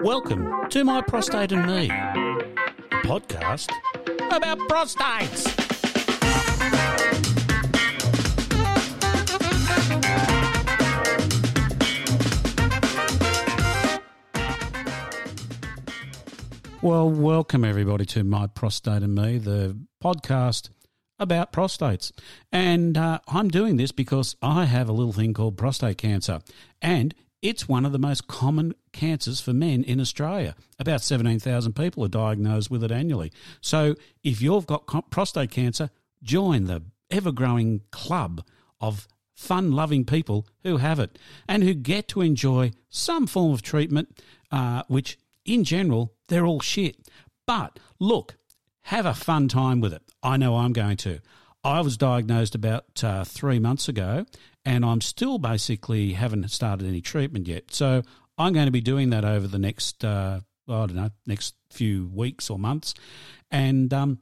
Welcome 0.00 0.68
to 0.70 0.84
My 0.84 1.00
Prostate 1.02 1.52
and 1.52 1.66
Me, 1.66 1.88
podcast 3.04 3.70
about 4.30 4.58
prostates. 4.68 5.46
Well, 16.82 17.10
welcome 17.10 17.64
everybody 17.64 18.06
to 18.06 18.24
My 18.24 18.46
Prostate 18.46 19.02
and 19.02 19.14
Me, 19.14 19.38
the 19.38 19.76
podcast 20.02 20.70
about 21.18 21.52
prostates. 21.52 22.10
And 22.50 22.96
uh, 22.96 23.20
I'm 23.28 23.48
doing 23.48 23.76
this 23.76 23.92
because 23.92 24.34
I 24.42 24.64
have 24.64 24.88
a 24.88 24.92
little 24.92 25.12
thing 25.12 25.34
called 25.34 25.56
prostate 25.58 25.98
cancer. 25.98 26.40
And 26.80 27.14
it's 27.42 27.68
one 27.68 27.86
of 27.86 27.92
the 27.92 27.98
most 27.98 28.26
common 28.26 28.74
cancers 28.92 29.40
for 29.40 29.52
men 29.52 29.82
in 29.84 30.00
Australia. 30.00 30.54
About 30.78 31.02
17,000 31.02 31.74
people 31.74 32.04
are 32.04 32.08
diagnosed 32.08 32.70
with 32.70 32.84
it 32.84 32.92
annually. 32.92 33.32
So 33.60 33.94
if 34.22 34.42
you've 34.42 34.66
got 34.66 35.10
prostate 35.10 35.50
cancer, 35.50 35.90
join 36.22 36.64
the 36.64 36.82
ever 37.10 37.32
growing 37.32 37.80
club 37.90 38.44
of 38.80 39.08
fun 39.34 39.72
loving 39.72 40.04
people 40.04 40.46
who 40.64 40.76
have 40.76 41.00
it 41.00 41.18
and 41.48 41.62
who 41.62 41.72
get 41.72 42.08
to 42.08 42.20
enjoy 42.20 42.72
some 42.90 43.26
form 43.26 43.52
of 43.52 43.62
treatment, 43.62 44.20
uh, 44.52 44.82
which 44.88 45.18
in 45.44 45.64
general, 45.64 46.12
they're 46.28 46.46
all 46.46 46.60
shit. 46.60 46.96
But 47.46 47.78
look, 47.98 48.36
have 48.82 49.06
a 49.06 49.14
fun 49.14 49.48
time 49.48 49.80
with 49.80 49.92
it. 49.92 50.02
I 50.22 50.36
know 50.36 50.56
I'm 50.56 50.72
going 50.72 50.96
to. 50.98 51.20
I 51.62 51.80
was 51.80 51.96
diagnosed 51.96 52.54
about 52.54 53.04
uh, 53.04 53.24
three 53.24 53.58
months 53.58 53.88
ago, 53.88 54.24
and 54.64 54.84
I'm 54.84 55.00
still 55.00 55.38
basically 55.38 56.12
haven't 56.12 56.48
started 56.50 56.86
any 56.86 57.00
treatment 57.00 57.46
yet. 57.46 57.72
So 57.72 58.02
I'm 58.38 58.52
going 58.52 58.66
to 58.66 58.72
be 58.72 58.80
doing 58.80 59.10
that 59.10 59.24
over 59.24 59.46
the 59.46 59.58
next, 59.58 60.04
uh, 60.04 60.40
I 60.68 60.72
don't 60.72 60.94
know, 60.94 61.10
next 61.26 61.54
few 61.70 62.08
weeks 62.08 62.48
or 62.48 62.58
months. 62.58 62.94
And 63.50 63.92
um, 63.92 64.20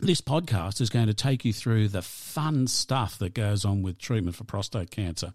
this 0.00 0.20
podcast 0.20 0.80
is 0.80 0.90
going 0.90 1.06
to 1.06 1.14
take 1.14 1.44
you 1.44 1.52
through 1.52 1.88
the 1.88 2.02
fun 2.02 2.66
stuff 2.66 3.18
that 3.18 3.34
goes 3.34 3.64
on 3.64 3.82
with 3.82 3.98
treatment 3.98 4.36
for 4.36 4.44
prostate 4.44 4.90
cancer. 4.90 5.34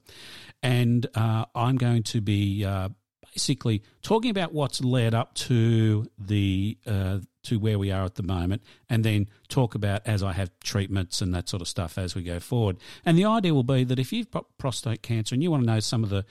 And 0.62 1.06
uh, 1.16 1.46
I'm 1.56 1.78
going 1.78 2.04
to 2.04 2.22
be 2.22 2.66
uh, 2.66 2.90
basically 3.34 3.82
talking 4.02 4.30
about 4.30 4.54
what's 4.54 4.82
led 4.82 5.14
up 5.14 5.34
to 5.34 6.06
the 6.18 6.78
uh, 6.86 7.20
to 7.44 7.60
where 7.60 7.78
we 7.78 7.92
are 7.92 8.06
at 8.06 8.16
the 8.16 8.24
moment, 8.24 8.62
and 8.90 9.04
then 9.04 9.28
talk 9.50 9.76
about 9.76 10.02
as 10.06 10.24
I 10.24 10.34
have 10.34 10.52
treatments 10.64 11.22
and 11.22 11.34
that 11.34 11.50
sort 11.50 11.62
of 11.62 11.68
stuff 11.68 11.98
as 11.98 12.16
we 12.16 12.24
go 12.24 12.40
forward. 12.40 12.78
And 13.06 13.18
the 13.18 13.26
idea 13.26 13.54
will 13.54 13.64
be 13.64 13.84
that 13.84 14.00
if 14.00 14.14
you've 14.14 14.32
got 14.32 14.46
prostate 14.58 15.02
cancer 15.02 15.36
and 15.36 15.44
you 15.44 15.52
want 15.52 15.64
to 15.64 15.68
know 15.68 15.80
some 15.80 16.04
of 16.04 16.10
the 16.10 16.26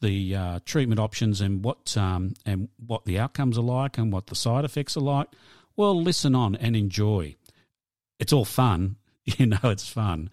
the 0.00 0.34
uh, 0.34 0.58
treatment 0.64 1.00
options 1.00 1.40
and 1.40 1.64
what 1.64 1.96
um, 1.96 2.34
and 2.44 2.68
what 2.84 3.04
the 3.04 3.18
outcomes 3.18 3.58
are 3.58 3.62
like 3.62 3.98
and 3.98 4.12
what 4.12 4.26
the 4.26 4.34
side 4.34 4.64
effects 4.64 4.96
are 4.96 5.00
like, 5.00 5.28
well, 5.76 6.00
listen 6.00 6.34
on 6.34 6.54
and 6.56 6.76
enjoy. 6.76 7.36
It's 8.18 8.32
all 8.32 8.44
fun, 8.44 8.96
you 9.24 9.46
know. 9.46 9.58
It's 9.64 9.88
fun. 9.88 10.30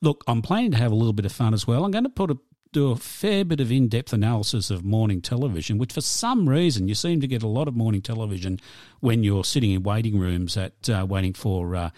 Look, 0.00 0.22
I'm 0.28 0.42
planning 0.42 0.70
to 0.72 0.76
have 0.76 0.92
a 0.92 0.94
little 0.94 1.12
bit 1.12 1.26
of 1.26 1.32
fun 1.32 1.54
as 1.54 1.66
well. 1.66 1.84
I'm 1.84 1.90
going 1.90 2.04
to 2.04 2.10
put 2.10 2.30
a 2.30 2.38
do 2.72 2.90
a 2.90 2.96
fair 2.96 3.44
bit 3.44 3.60
of 3.60 3.70
in 3.72 3.88
depth 3.88 4.12
analysis 4.12 4.70
of 4.70 4.84
morning 4.84 5.20
television, 5.20 5.78
which 5.78 5.92
for 5.92 6.00
some 6.00 6.48
reason 6.48 6.88
you 6.88 6.94
seem 6.94 7.20
to 7.20 7.26
get 7.26 7.42
a 7.42 7.48
lot 7.48 7.68
of 7.68 7.76
morning 7.76 8.02
television 8.02 8.58
when 9.00 9.22
you're 9.24 9.44
sitting 9.44 9.70
in 9.70 9.82
waiting 9.82 10.18
rooms 10.18 10.56
at 10.56 10.88
uh, 10.88 11.06
waiting 11.08 11.32
for 11.32 11.74
uh, 11.74 11.90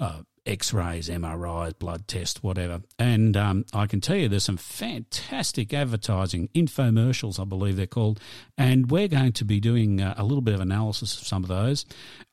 uh, 0.00 0.22
X 0.48 0.72
rays, 0.72 1.08
MRIs, 1.08 1.78
blood 1.78 2.08
tests, 2.08 2.42
whatever. 2.42 2.80
And 2.98 3.36
um, 3.36 3.64
I 3.74 3.86
can 3.86 4.00
tell 4.00 4.16
you 4.16 4.28
there's 4.28 4.44
some 4.44 4.56
fantastic 4.56 5.74
advertising, 5.74 6.48
infomercials, 6.54 7.38
I 7.38 7.44
believe 7.44 7.76
they're 7.76 7.86
called. 7.86 8.18
And 8.56 8.90
we're 8.90 9.08
going 9.08 9.32
to 9.32 9.44
be 9.44 9.60
doing 9.60 10.00
uh, 10.00 10.14
a 10.16 10.24
little 10.24 10.40
bit 10.40 10.54
of 10.54 10.60
analysis 10.60 11.20
of 11.20 11.26
some 11.26 11.42
of 11.44 11.48
those. 11.48 11.84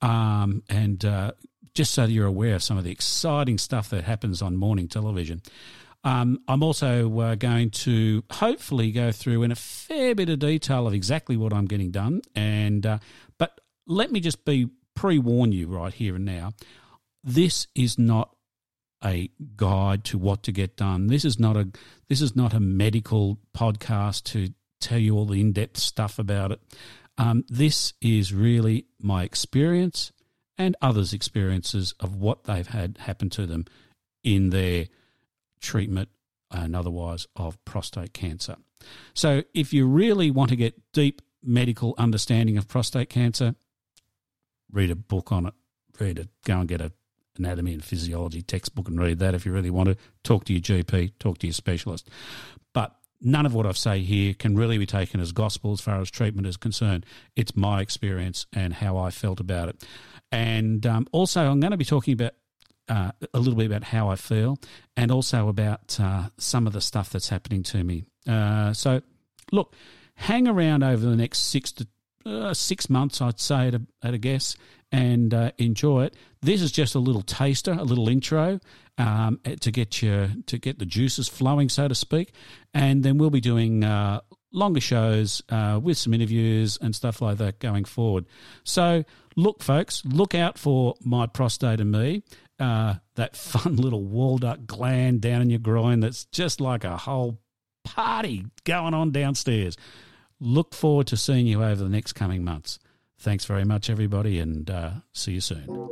Um, 0.02 0.63
and 0.69 1.03
uh, 1.03 1.33
just 1.73 1.94
so 1.94 2.08
that 2.08 2.11
you're 2.11 2.25
aware 2.25 2.56
of 2.56 2.63
some 2.63 2.78
of 2.78 2.86
the 2.86 2.91
exciting 2.91 3.57
stuff 3.57 3.90
that 3.90 4.06
happens 4.06 4.41
on 4.41 4.56
morning 4.56 4.88
television. 4.88 5.41
Um, 6.05 6.39
I'm 6.47 6.61
also 6.61 7.19
uh, 7.19 7.35
going 7.35 7.71
to 7.71 8.23
hopefully 8.31 8.91
go 8.91 9.11
through 9.11 9.41
in 9.41 9.51
a 9.51 9.55
fair 9.55 10.13
bit 10.13 10.29
of 10.29 10.38
detail 10.38 10.88
of 10.88 10.93
exactly 10.93 11.35
what 11.35 11.51
I'm 11.51 11.66
getting 11.66 11.89
done. 11.89 12.21
And 12.35 12.85
uh, 12.85 12.99
but 13.39 13.59
let 13.88 14.11
me 14.11 14.19
just 14.19 14.45
be 14.45 14.69
pre 14.93 15.17
warn 15.17 15.51
you 15.51 15.67
right 15.67 15.93
here 15.93 16.16
and 16.16 16.23
now. 16.23 16.53
This 17.23 17.66
is 17.73 17.97
not 17.97 18.35
a 19.03 19.31
guide 19.57 20.03
to 20.05 20.19
what 20.19 20.43
to 20.43 20.51
get 20.51 20.77
done. 20.77 21.07
This 21.07 21.25
is 21.25 21.39
not 21.39 21.57
a 21.57 21.69
this 22.07 22.22
is 22.22 22.35
not 22.35 22.53
a 22.53 22.59
medical 22.59 23.39
podcast 23.57 24.23
to 24.25 24.53
tell 24.79 24.99
you 24.99 25.16
all 25.16 25.25
the 25.25 25.41
in 25.41 25.53
depth 25.53 25.77
stuff 25.77 26.19
about 26.19 26.51
it. 26.51 26.61
Um, 27.17 27.45
this 27.49 27.93
is 27.99 28.31
really 28.31 28.85
my 28.99 29.23
experience 29.23 30.11
and 30.55 30.75
others' 30.81 31.13
experiences 31.13 31.95
of 31.99 32.16
what 32.16 32.43
they've 32.43 32.67
had 32.67 32.99
happen 32.99 33.29
to 33.31 33.47
them 33.47 33.66
in 34.23 34.51
their 34.51 34.85
treatment 35.66 36.09
and 36.52 36.76
otherwise 36.76 37.28
of 37.36 37.64
prostate 37.66 38.14
cancer. 38.14 38.56
So, 39.14 39.44
if 39.53 39.74
you 39.74 39.88
really 39.88 40.31
want 40.31 40.50
to 40.50 40.56
get 40.56 40.80
deep 40.94 41.22
medical 41.44 41.96
understanding 41.98 42.58
of 42.58 42.68
prostate 42.68 43.09
cancer, 43.09 43.56
read 44.72 44.92
a 44.92 44.96
book 44.96 45.31
on 45.31 45.48
it. 45.48 45.53
Read 46.00 46.20
it. 46.20 46.30
Go 46.46 46.59
and 46.59 46.68
get 46.68 46.81
a 46.81 46.92
anatomy 47.38 47.74
and 47.74 47.84
physiology 47.84 48.42
textbook 48.42 48.88
and 48.88 49.00
read 49.00 49.20
that 49.20 49.34
if 49.34 49.46
you 49.46 49.52
really 49.52 49.70
want 49.70 49.90
to. 49.90 49.98
Talk 50.24 50.46
to 50.46 50.53
your 50.53 50.62
GP, 50.62 51.14
talk 51.20 51.38
to 51.40 51.48
your 51.48 51.53
specialist. 51.53 52.09
But 52.74 52.96
none 53.22 53.46
of 53.46 53.53
what 53.53 53.66
I've 53.66 53.78
say 53.78 54.00
here 54.00 54.34
can 54.34 54.56
really 54.56 54.78
be 54.78 54.86
taken 54.86 55.20
as 55.20 55.32
gospel 55.32 55.74
as 55.74 55.82
far 55.82 56.00
as 56.00 56.09
treatment 56.09 56.47
is 56.47 56.58
concerned. 56.58 57.06
It's 57.36 57.56
my 57.56 57.82
experience 57.82 58.46
and 58.53 58.74
how 58.74 58.97
I 58.97 59.09
felt 59.09 59.40
about 59.40 59.70
it. 59.70 59.86
And 60.32 60.86
um, 60.86 61.08
also, 61.12 61.42
I'm 61.42 61.59
going 61.59 61.72
to 61.72 61.78
be 61.78 61.86
talking 61.86 62.14
about 62.14 62.34
uh, 62.90 63.12
a 63.34 63.40
little 63.40 63.56
bit 63.56 63.68
about 63.68 63.84
how 63.84 64.09
I 64.09 64.16
feel 64.16 64.57
and 64.96 65.12
also 65.12 65.47
about 65.47 66.00
uh, 66.00 66.29
some 66.38 66.68
of 66.68 66.73
the 66.73 66.81
stuff 66.81 67.09
that's 67.09 67.29
happening 67.29 67.63
to 67.63 67.84
me. 67.84 68.06
Uh, 68.28 68.73
so, 68.73 69.01
look, 69.51 69.73
hang 70.16 70.47
around 70.47 70.84
over 70.84 71.06
the 71.06 71.16
next 71.16 71.40
six 71.40 71.72
to 71.73 71.88
uh, 72.25 72.53
six 72.53 72.90
months, 72.90 73.22
I'd 73.22 73.40
say, 73.40 73.68
at 73.68 73.75
a, 73.75 73.81
at 74.03 74.13
a 74.13 74.18
guess, 74.18 74.56
and 74.91 75.34
uh, 75.34 75.51
enjoy 75.57 76.06
it. 76.06 76.16
This 76.41 76.62
is 76.62 76.72
just 76.72 76.96
a 76.96 77.00
little 77.00 77.22
taster, 77.22 77.73
a 77.73 77.84
little 77.84 78.09
intro 78.09 78.59
um, 78.97 79.40
to 79.59 79.72
get 79.72 80.02
your 80.02 80.29
to 80.47 80.57
get 80.57 80.79
the 80.79 80.85
juices 80.85 81.28
flowing, 81.28 81.69
so 81.69 81.88
to 81.88 81.96
speak, 81.96 82.34
and 82.73 83.03
then 83.03 83.17
we'll 83.17 83.29
be 83.29 83.41
doing 83.41 83.84
uh, 83.84 84.22
longer 84.52 84.81
shows 84.81 85.41
uh, 85.50 85.79
with 85.81 85.97
some 85.97 86.13
interviews 86.13 86.78
and 86.81 86.96
stuff 86.96 87.22
like 87.22 87.38
that 87.38 87.59
going 87.59 87.85
forward. 87.85 88.25
So, 88.63 89.03
look, 89.35 89.62
folks, 89.62 90.03
look 90.06 90.34
out 90.34 90.57
for 90.57 90.96
my 91.03 91.28
prostate 91.28 91.79
and 91.79 91.91
me 91.91 92.23
uh, 92.59 92.95
that 93.16 93.35
fun 93.35 93.75
little 93.75 94.03
wall 94.03 94.38
duct 94.38 94.66
gland 94.66 95.21
down 95.21 95.41
in 95.41 95.49
your 95.49 95.59
groin 95.59 95.99
that's 95.99 96.25
just 96.25 96.61
like 96.61 96.83
a 96.83 96.97
whole 96.97 97.39
party 97.83 98.45
going 98.63 98.93
on 98.93 99.11
downstairs. 99.11 99.77
Look 100.39 100.73
forward 100.73 101.07
to 101.07 101.17
seeing 101.17 101.47
you 101.47 101.63
over 101.63 101.81
the 101.83 101.89
next 101.89 102.13
coming 102.13 102.43
months. 102.43 102.79
Thanks 103.17 103.45
very 103.45 103.63
much, 103.63 103.89
everybody, 103.89 104.39
and 104.39 104.69
uh, 104.69 104.91
see 105.13 105.33
you 105.33 105.41
soon. 105.41 105.89